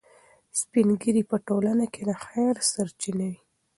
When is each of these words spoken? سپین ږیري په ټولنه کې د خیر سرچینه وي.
سپین 0.59 0.87
ږیري 1.01 1.23
په 1.31 1.37
ټولنه 1.47 1.85
کې 1.93 2.01
د 2.09 2.11
خیر 2.25 2.55
سرچینه 2.71 3.25
وي. 3.31 3.39